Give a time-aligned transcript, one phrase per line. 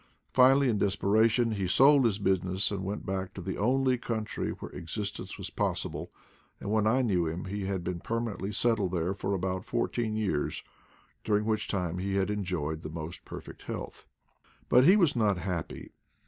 [0.33, 4.49] Finally, in desperation, he sold his busi ness and went back to the only country
[4.49, 6.09] where existence was possible;
[6.59, 10.63] and when I knew him he had been permanently settled there for about fourteen years,
[11.23, 14.07] during which time he had enjoyed the most perfect health.
[14.69, 15.91] But he was not happy.